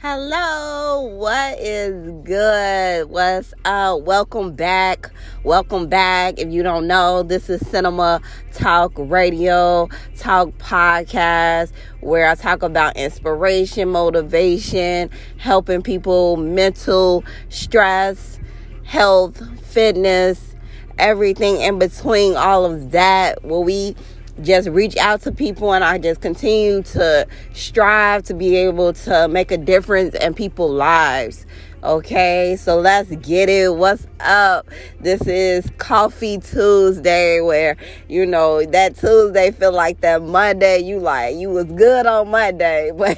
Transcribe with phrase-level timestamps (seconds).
[0.00, 3.10] Hello, what is good?
[3.10, 4.02] What's up?
[4.02, 5.10] Welcome back.
[5.42, 6.38] Welcome back.
[6.38, 8.20] If you don't know, this is Cinema
[8.52, 18.38] Talk Radio, Talk Podcast, where I talk about inspiration, motivation, helping people, mental stress,
[18.84, 20.54] health, fitness,
[20.96, 23.42] everything in between all of that.
[23.42, 23.96] Where we
[24.42, 29.28] just reach out to people and I just continue to strive to be able to
[29.28, 31.46] make a difference in people's lives.
[31.82, 33.72] Okay, so let's get it.
[33.72, 34.68] What's up?
[35.00, 37.76] This is Coffee Tuesday, where
[38.08, 40.80] you know that Tuesday feel like that Monday.
[40.80, 43.16] You like you was good on Monday, but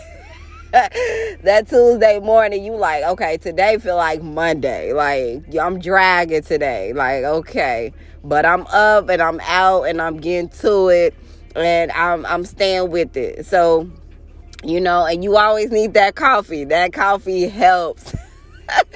[0.71, 4.93] that Tuesday morning, you like okay, today feel like Monday.
[4.93, 6.93] Like I'm dragging today.
[6.93, 11.15] Like okay, but I'm up and I'm out and I'm getting to it
[11.57, 13.47] and I'm I'm staying with it.
[13.47, 13.91] So,
[14.65, 16.65] you know, and you always need that coffee.
[16.65, 18.15] That coffee helps.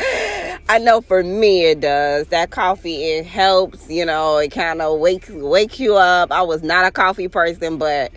[0.68, 2.28] I know for me it does.
[2.28, 6.30] That coffee it helps, you know, it kind of wakes wake you up.
[6.30, 8.12] I was not a coffee person, but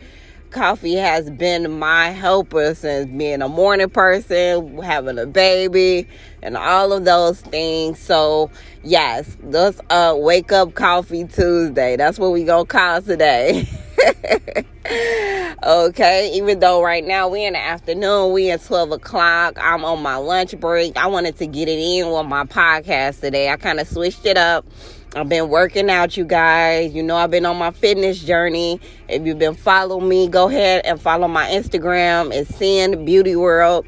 [0.58, 6.08] coffee has been my helper since being a morning person, having a baby,
[6.42, 8.00] and all of those things.
[8.00, 8.50] So,
[8.84, 11.96] yes, this uh wake up coffee Tuesday.
[11.96, 13.70] That's what we gonna call today.
[15.64, 19.60] okay, even though right now we in the afternoon, we at 12 o'clock.
[19.62, 20.98] I'm on my lunch break.
[20.98, 23.50] I wanted to get it in with my podcast today.
[23.50, 24.66] I kind of switched it up.
[25.18, 26.94] I've been working out, you guys.
[26.94, 28.80] You know, I've been on my fitness journey.
[29.10, 32.32] If you've been following me, go ahead and follow my Instagram.
[32.32, 33.88] It's Sin Beauty World.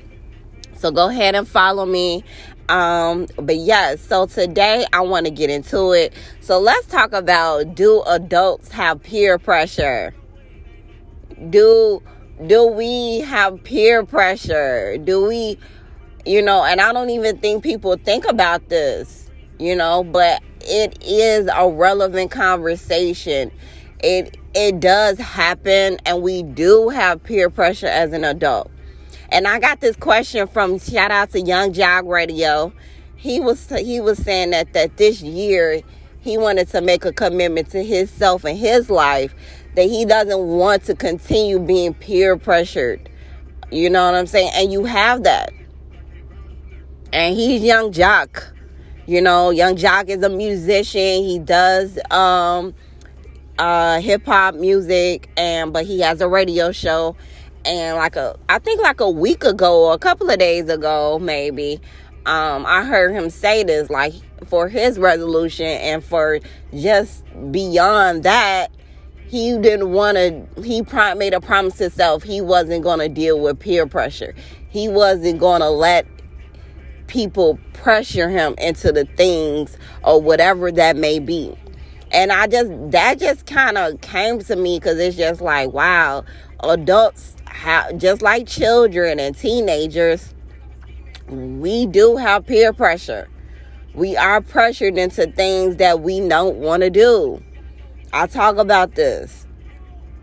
[0.78, 2.24] So go ahead and follow me.
[2.68, 6.14] Um, but yes, so today I want to get into it.
[6.42, 10.16] So let's talk about do adults have peer pressure?
[11.52, 12.02] Do
[12.48, 14.98] do we have peer pressure?
[14.98, 15.60] Do we
[16.26, 19.29] you know, and I don't even think people think about this,
[19.60, 23.52] you know, but it is a relevant conversation.
[24.02, 28.72] It it does happen and we do have peer pressure as an adult.
[29.32, 32.74] And I got this question from shout out to Young Joc Radio.
[33.16, 35.82] He was he was saying that that this year
[36.22, 39.36] he wanted to make a commitment to himself and his life
[39.76, 43.10] that he doesn't want to continue being peer pressured.
[43.72, 44.52] You know what I'm saying?
[44.56, 45.54] And you have that.
[47.14, 48.52] And he's Young Joc.
[49.10, 51.24] You know, Young Joc is a musician.
[51.24, 52.76] He does um
[53.58, 57.16] uh hip hop music and but he has a radio show
[57.66, 61.18] and like a I think like a week ago or a couple of days ago
[61.18, 61.82] maybe
[62.28, 64.14] um I heard him say this like
[64.46, 66.40] for his resolution and for
[66.72, 68.68] just beyond that
[69.26, 70.84] he didn't want to he
[71.16, 74.36] made a promise to himself he wasn't going to deal with peer pressure
[74.70, 76.06] he wasn't going to let
[77.10, 81.54] people pressure him into the things or whatever that may be.
[82.12, 86.24] And i just that just kind of came to me because it's just like wow
[86.62, 90.34] adults have just like children and teenagers
[91.30, 93.30] we do have peer pressure.
[93.94, 97.42] We are pressured into things that we don't want to do.
[98.14, 99.46] I talk about this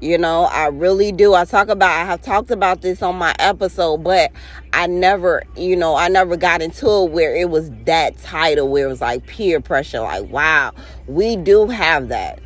[0.00, 1.34] you know i really do.
[1.34, 4.30] I talk about i have talked about this on my episode but
[4.72, 8.86] i never you know i never got into it where it was that title where
[8.86, 10.72] it was like peer pressure like wow
[11.06, 12.40] we do have that.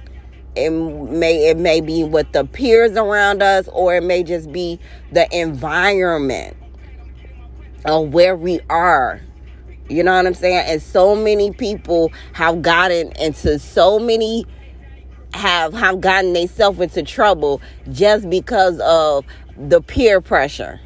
[0.56, 4.80] It may it may be with the peers around us or it may just be
[5.12, 6.56] the environment
[7.84, 9.20] of where we are.
[9.88, 10.64] You know what i'm saying?
[10.66, 14.46] And so many people have gotten into so many
[15.34, 17.60] have have gotten themselves into trouble
[17.90, 19.24] just because of
[19.56, 20.80] the peer pressure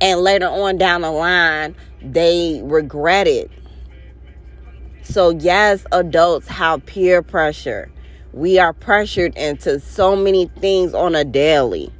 [0.00, 3.50] and later on down the line they regret it
[5.10, 7.90] so, yes, adults have peer pressure.
[8.34, 11.90] We are pressured into so many things on a daily.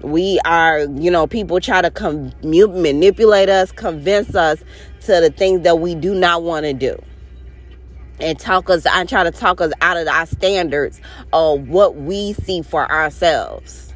[0.00, 4.64] We are, you know, people try to com- manipulate us, convince us
[5.02, 7.00] to the things that we do not want to do.
[8.20, 11.00] And talk us, I try to talk us out of our standards
[11.32, 13.92] of what we see for ourselves.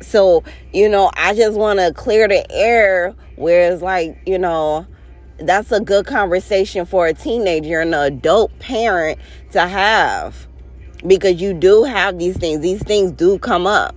[0.00, 0.42] So,
[0.72, 4.86] you know, I just want to clear the air where it's like, you know,
[5.38, 9.18] that's a good conversation for a teenager and an adult parent
[9.52, 10.46] to have
[11.06, 12.60] because you do have these things.
[12.60, 13.94] These things do come up,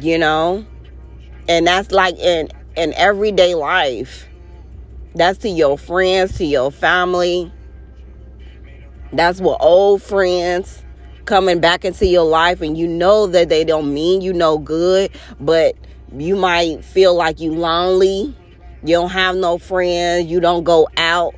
[0.00, 0.64] you know,
[1.48, 4.26] and that's like in in everyday life.
[5.16, 7.50] That's to your friends, to your family.
[9.14, 10.84] That's with old friends
[11.24, 15.10] coming back into your life and you know that they don't mean you no good,
[15.40, 15.74] but
[16.12, 18.36] you might feel like you lonely.
[18.84, 21.34] You don't have no friends, you don't go out.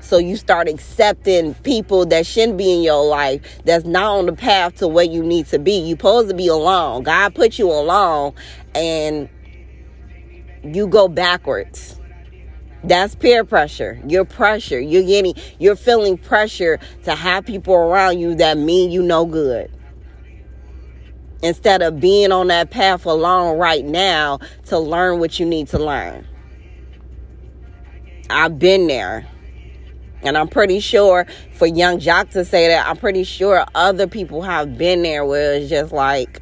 [0.00, 4.32] So you start accepting people that shouldn't be in your life, that's not on the
[4.32, 5.76] path to where you need to be.
[5.76, 7.04] you supposed to be alone.
[7.04, 8.34] God put you alone
[8.74, 9.28] and
[10.64, 12.00] you go backwards.
[12.84, 13.98] That's peer pressure.
[14.06, 14.78] You're pressure.
[14.78, 19.70] You're getting you're feeling pressure to have people around you that mean you no good.
[21.42, 25.78] Instead of being on that path alone right now to learn what you need to
[25.78, 26.26] learn.
[28.28, 29.26] I've been there.
[30.22, 34.40] And I'm pretty sure for young Joc to say that, I'm pretty sure other people
[34.40, 36.40] have been there where it's just like,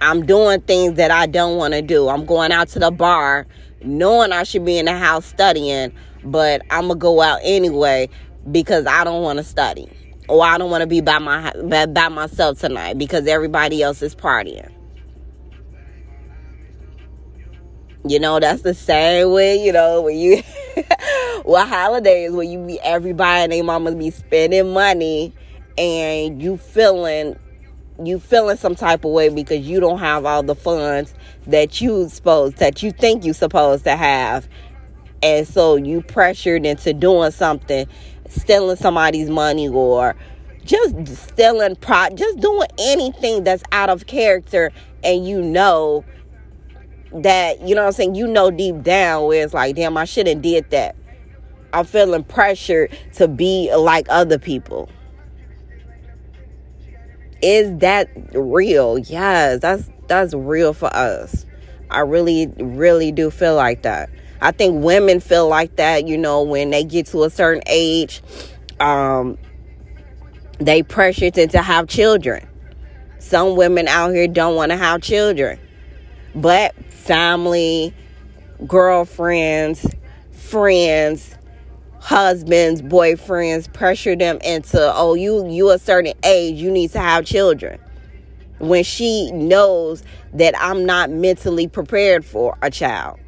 [0.00, 2.08] I'm doing things that I don't want to do.
[2.08, 3.46] I'm going out to the bar
[3.82, 5.92] knowing I should be in the house studying,
[6.24, 8.08] but I'm going to go out anyway
[8.50, 9.88] because I don't want to study.
[10.28, 14.00] Or I don't want to be by my by, by myself tonight because everybody else
[14.00, 14.70] is partying.
[18.06, 20.42] You know, that's the same way, you know, when you
[21.44, 25.32] well holidays when you be everybody and their mamas be spending money
[25.76, 27.36] and you feeling
[28.02, 31.14] you feeling some type of way because you don't have all the funds
[31.46, 34.48] that you supposed that you think you supposed to have.
[35.22, 37.86] And so you pressured into doing something
[38.28, 40.16] stealing somebody's money or
[40.64, 44.72] just stealing pro just doing anything that's out of character
[45.04, 46.04] and you know
[47.12, 48.14] that you know what I'm saying?
[48.16, 50.96] You know deep down where it's like damn I shouldn't did that.
[51.72, 54.88] I'm feeling pressured to be like other people
[57.42, 58.98] is that real?
[58.98, 61.46] Yes that's that's real for us.
[61.90, 64.10] I really really do feel like that.
[64.40, 68.22] I think women feel like that you know when they get to a certain age
[68.80, 69.38] um
[70.58, 72.46] they pressured to, have children.
[73.18, 75.58] Some women out here don't want to have children
[76.34, 77.94] but family,
[78.66, 79.86] girlfriends,
[80.32, 81.36] friends,
[82.04, 87.24] husbands, boyfriends pressure them into, oh, you you a certain age, you need to have
[87.24, 87.80] children.
[88.58, 90.02] When she knows
[90.34, 93.18] that I'm not mentally prepared for a child.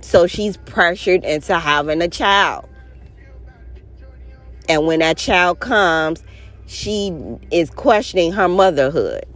[0.00, 2.68] So she's pressured into having a child.
[4.68, 6.22] And when that child comes,
[6.66, 7.12] she
[7.50, 9.26] is questioning her motherhood.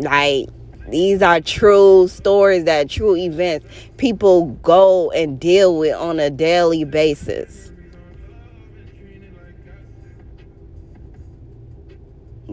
[0.00, 0.48] Like
[0.88, 3.66] these are true stories that true events
[3.96, 7.72] people go and deal with on a daily basis.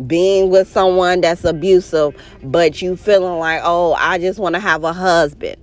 [0.07, 4.83] Being with someone that's abusive, but you feeling like, oh, I just want to have
[4.83, 5.57] a husband.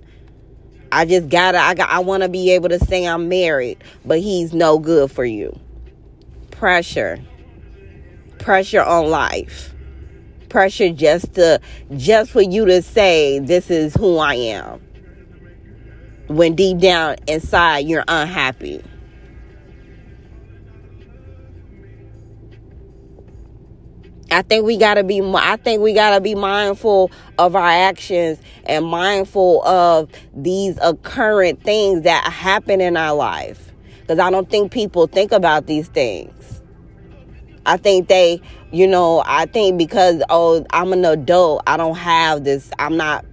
[0.91, 4.19] I just gotta, I got, I want to be able to say I'm married, but
[4.19, 5.59] he's no good for you.
[6.51, 7.19] Pressure,
[8.37, 9.73] pressure on life
[10.49, 11.59] pressure just to
[11.95, 14.81] just for you to say this is who I am.
[16.27, 18.83] When deep down inside you're unhappy.
[24.31, 25.21] I think we gotta be.
[25.21, 32.03] I think we gotta be mindful of our actions and mindful of these occurrent things
[32.03, 33.71] that happen in our life.
[34.01, 36.58] Because I don't think people think about these things.
[37.69, 42.43] I think they you know, I think because, oh, I'm an adult, I don't have
[42.43, 43.25] this, I'm not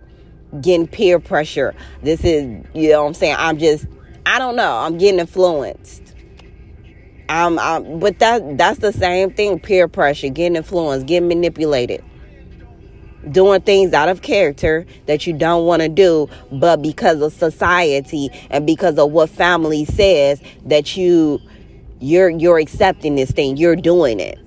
[0.61, 1.75] getting peer pressure.
[2.03, 3.37] This is, you know what I'm saying?
[3.39, 3.87] I'm just,
[4.25, 6.15] I don't know, I'm getting influenced.
[7.29, 12.05] I'm, I'm, but that that's the same thing peer pressure getting influenced getting manipulated
[13.33, 18.31] doing things out of character that you don't want to do but because of society
[18.51, 21.41] and because of what family says that you
[22.01, 23.57] you're you're accepting this thing.
[23.57, 24.39] You're doing it.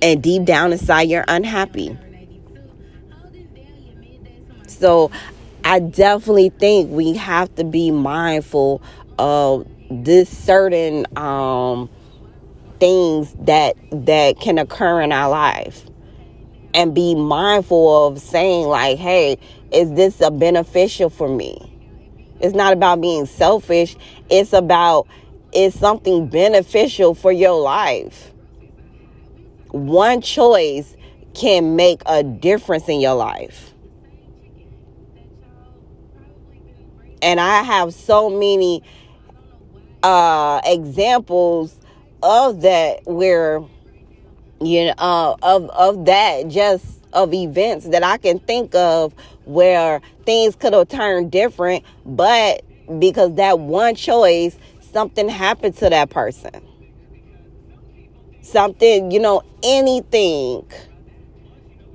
[0.00, 1.96] And deep down inside you're unhappy.
[4.66, 5.10] So
[5.64, 8.80] I definitely think we have to be mindful
[9.18, 11.88] of this certain um,
[12.78, 15.84] things that that can occur in our life.
[16.74, 19.38] And be mindful of saying like hey
[19.72, 21.74] is this a beneficial for me?
[22.40, 23.96] It's not about being selfish.
[24.30, 25.06] It's about
[25.52, 28.32] is something beneficial for your life
[29.70, 30.96] one choice
[31.34, 33.72] can make a difference in your life.
[37.20, 38.82] And I have so many
[40.02, 41.74] uh, examples
[42.22, 43.62] of that where
[44.60, 49.14] you know uh, of of that just of events that I can think of
[49.44, 52.62] where things could have turned different, but
[52.98, 54.56] because that one choice,
[54.92, 56.66] something happened to that person.
[58.42, 60.70] Something, you know, anything.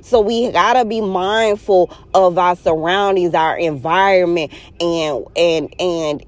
[0.01, 6.25] So we gotta be mindful of our surroundings, our environment, and and and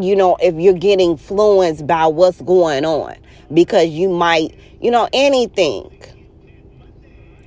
[0.00, 3.16] you know, if you're getting influenced by what's going on,
[3.52, 5.90] because you might, you know, anything.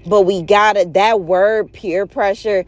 [0.06, 2.66] But we gotta that word peer pressure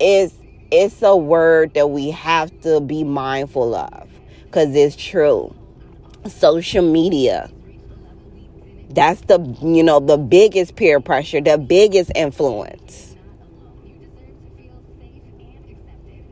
[0.00, 0.34] is
[0.70, 4.13] it's a word that we have to be mindful of
[4.54, 5.52] because it's true.
[6.28, 7.50] Social media.
[8.88, 13.16] That's the you know the biggest peer pressure, the biggest influence.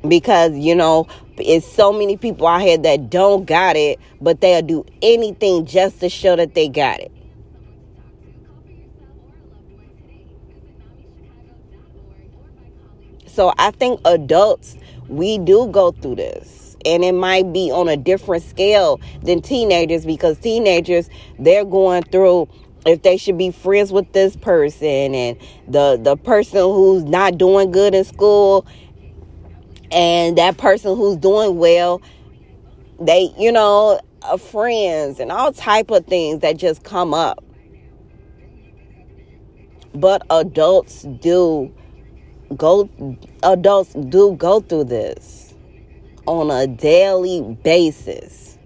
[0.07, 4.63] Because you know, it's so many people out here that don't got it, but they'll
[4.63, 7.11] do anything just to show that they got it.
[13.27, 14.77] So I think adults,
[15.09, 16.62] we do go through this.
[16.85, 21.09] And it might be on a different scale than teenagers because teenagers,
[21.39, 22.49] they're going through
[22.85, 27.71] if they should be friends with this person and the the person who's not doing
[27.71, 28.67] good in school
[29.93, 32.03] and that person who's doing well
[32.99, 37.43] they you know uh, friends and all type of things that just come up.
[39.95, 41.73] But adults do
[42.57, 42.89] go
[43.43, 45.52] adults do go through this
[46.27, 48.59] on a daily basis.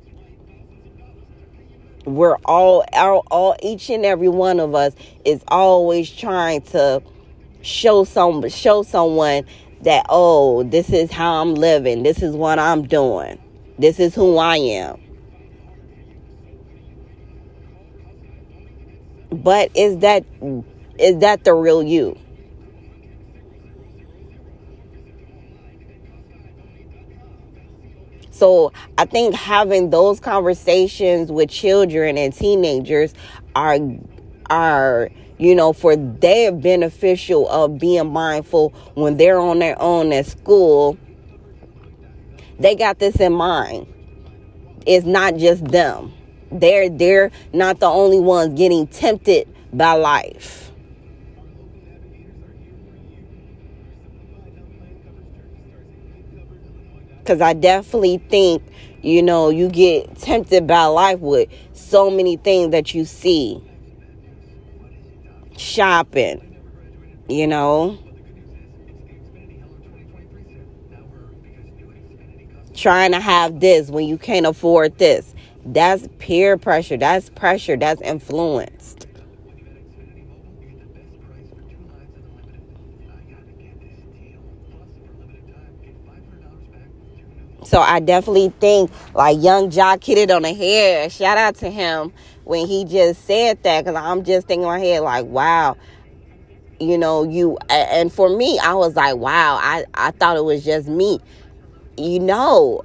[2.04, 4.94] We're all our all each and every one of us
[5.24, 7.02] is always trying to
[7.62, 9.44] show some show someone
[9.82, 12.04] that oh this is how I'm living.
[12.04, 13.38] This is what I'm doing.
[13.78, 15.00] This is who I am.
[19.32, 20.24] But is that
[20.98, 22.16] is that the real you
[28.36, 33.14] So I think having those conversations with children and teenagers
[33.54, 33.78] are
[34.50, 40.26] are you know for their beneficial of being mindful when they're on their own at
[40.26, 40.98] school.
[42.60, 43.86] They got this in mind.
[44.86, 46.12] It's not just them.
[46.52, 50.65] They're they're not the only ones getting tempted by life.
[57.26, 58.62] Because I definitely think,
[59.02, 63.60] you know, you get tempted by life with so many things that you see.
[65.56, 66.56] Shopping,
[67.28, 67.98] you know.
[72.74, 75.34] Trying to have this when you can't afford this.
[75.64, 76.96] That's peer pressure.
[76.96, 77.76] That's pressure.
[77.76, 78.95] That's influenced.
[87.76, 91.12] So I definitely think like young Joc hit it on the head.
[91.12, 92.10] Shout out to him
[92.44, 95.76] when he just said that because I'm just thinking in my head like, wow,
[96.80, 100.64] you know, you and for me, I was like, wow, I I thought it was
[100.64, 101.20] just me.
[101.98, 102.80] You know,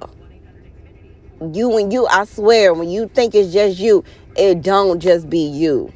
[1.54, 4.04] you when you, I swear, when you think it's just you,
[4.36, 5.90] it don't just be you.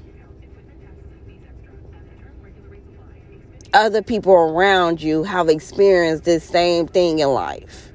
[3.75, 7.86] Other people around you have experienced this same thing in life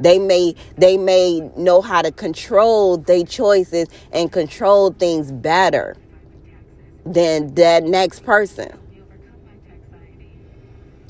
[0.00, 5.96] they may they may know how to control their choices and control things better
[7.04, 8.76] than that next person.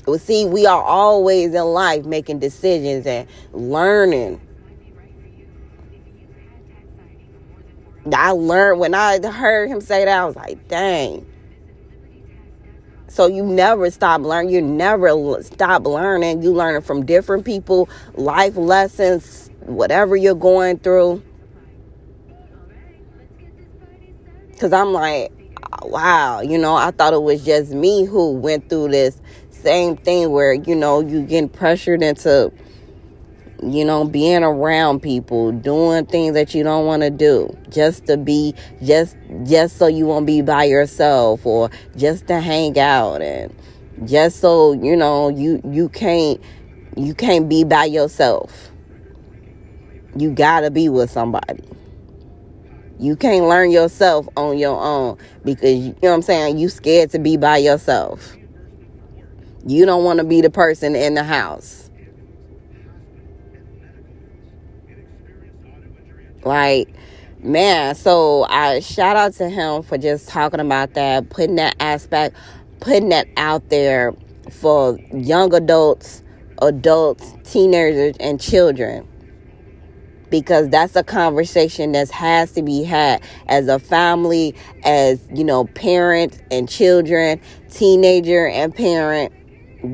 [0.05, 4.41] Well see we are always in life making decisions and learning.
[8.11, 11.30] I learned when i heard him say that i was like dang
[13.11, 14.53] so you never stop learning.
[14.53, 16.41] You never stop learning.
[16.43, 21.21] You learning from different people, life lessons, whatever you're going through.
[24.61, 25.33] Cause I'm like,
[25.81, 30.31] wow, you know, I thought it was just me who went through this same thing
[30.31, 32.53] where, you know, you getting pressured into
[33.61, 38.17] you know, being around people, doing things that you don't want to do, just to
[38.17, 43.55] be just just so you won't be by yourself or just to hang out and
[44.05, 46.41] just so, you know, you you can't
[46.97, 48.71] you can't be by yourself.
[50.15, 51.63] You got to be with somebody.
[52.99, 57.11] You can't learn yourself on your own because you know what I'm saying, you scared
[57.11, 58.35] to be by yourself.
[59.65, 61.80] You don't want to be the person in the house
[66.45, 66.89] Like,
[67.43, 72.35] man, so I shout out to him for just talking about that, putting that aspect,
[72.79, 74.13] putting that out there
[74.51, 76.23] for young adults,
[76.61, 79.07] adults, teenagers, and children.
[80.29, 85.65] because that's a conversation that has to be had as a family, as you know,
[85.65, 89.33] parent and children, teenager and parent.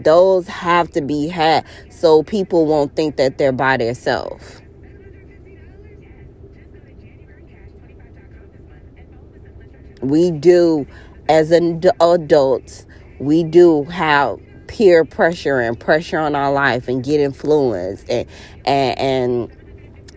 [0.03, 4.61] Those have to be had so people won't think that they're by themselves.
[10.01, 10.87] We do,
[11.29, 12.85] as adults,
[13.19, 18.27] we do have peer pressure and pressure on our life and get influenced and
[18.65, 19.57] and, and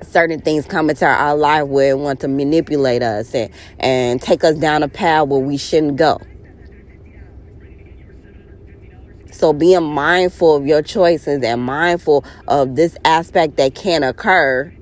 [0.03, 4.43] certain things come into our life where it want to manipulate us and, and take
[4.45, 6.19] us down a path where we shouldn't go.
[9.31, 14.75] So being mindful of your choices and mindful of this aspect that can occur.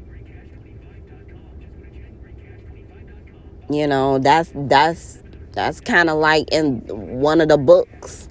[3.71, 5.23] You know, that's that's
[5.53, 6.81] that's kind of like in
[7.21, 8.29] one of the books.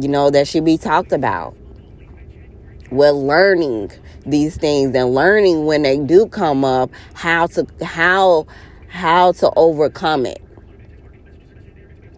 [0.00, 1.56] You know, that should be talked about.
[2.90, 3.92] We're learning
[4.26, 8.46] these things and learning when they do come up how to how
[8.88, 10.42] how to overcome it.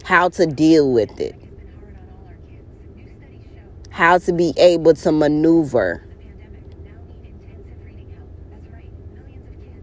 [0.05, 1.37] How to deal with it
[3.93, 6.03] how to be able to maneuver.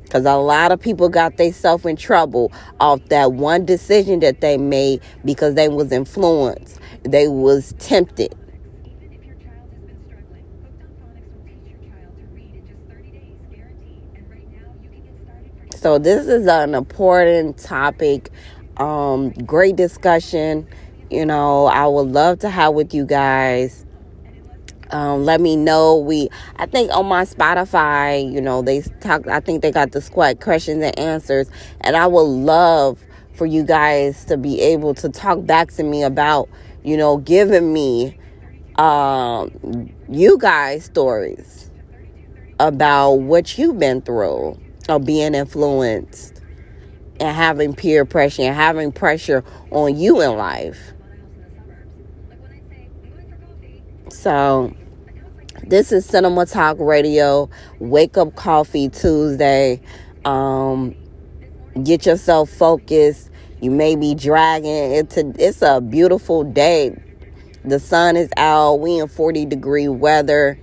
[0.09, 4.57] Because a lot of people got themselves in trouble off that one decision that they
[4.57, 6.79] made because they was influenced.
[7.03, 8.35] They was tempted.
[15.75, 18.31] So this is an important topic.
[18.77, 20.67] Um, great discussion.
[21.11, 23.85] You know, I would love to have with you guys.
[24.91, 25.97] Um, let me know.
[25.97, 29.27] We, I think on my Spotify, you know, they talk.
[29.27, 31.49] I think they got the squad questions and answers,
[31.81, 33.03] and I would love
[33.35, 36.49] for you guys to be able to talk back to me about,
[36.83, 38.17] you know, giving me,
[38.75, 41.69] um, you guys stories
[42.59, 46.41] about what you've been through of being influenced
[47.19, 50.93] and having peer pressure and having pressure on you in life.
[54.11, 54.73] So,
[55.67, 59.81] this is Cinema Talk Radio, Wake Up Coffee Tuesday.
[60.25, 60.95] Um,
[61.83, 63.29] get yourself focused.
[63.61, 64.93] You may be dragging.
[64.93, 66.99] It's a, it's a beautiful day.
[67.63, 68.75] The sun is out.
[68.75, 70.59] We in 40 degree weather.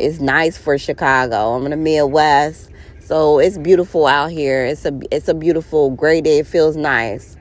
[0.00, 1.54] It's nice for Chicago.
[1.54, 2.70] I'm in the Midwest.
[3.00, 4.64] So it's beautiful out here.
[4.64, 6.38] It's a it's a beautiful gray day.
[6.38, 7.36] It feels nice.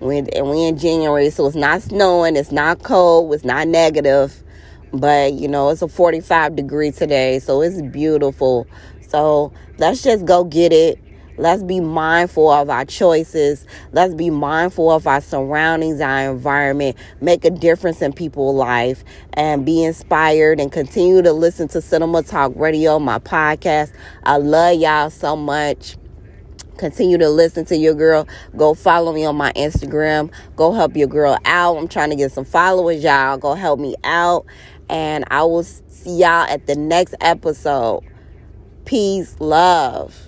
[0.00, 2.36] We and we in January, so it's not snowing.
[2.36, 3.32] It's not cold.
[3.32, 4.42] It's not negative
[4.92, 8.66] but you know it's a 45 degree today so it's beautiful
[9.00, 10.98] so let's just go get it
[11.36, 17.44] let's be mindful of our choices let's be mindful of our surroundings our environment make
[17.44, 22.52] a difference in people's life and be inspired and continue to listen to cinema talk
[22.56, 23.92] radio my podcast
[24.24, 25.96] i love y'all so much
[26.78, 28.26] continue to listen to your girl.
[28.56, 30.30] Go follow me on my Instagram.
[30.56, 31.76] Go help your girl out.
[31.76, 33.36] I'm trying to get some followers, y'all.
[33.36, 34.46] Go help me out.
[34.88, 38.02] And I will see y'all at the next episode.
[38.84, 40.27] Peace, love.